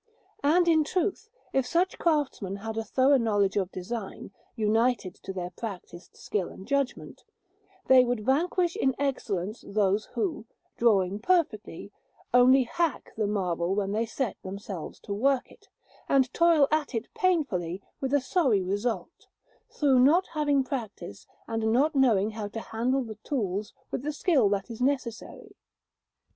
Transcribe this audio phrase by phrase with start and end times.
[0.43, 5.51] And, in truth, if such craftsmen had a thorough knowledge of design united to their
[5.51, 7.23] practised skill and judgment,
[7.85, 11.91] they would vanquish in excellence those who, drawing perfectly,
[12.33, 15.69] only hack the marble when they set themselves to work it,
[16.09, 19.27] and toil at it painfully with a sorry result,
[19.69, 24.49] through not having practice and not knowing how to handle the tools with the skill
[24.49, 25.55] that is necessary.